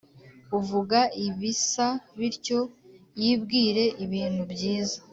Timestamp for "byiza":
4.53-4.97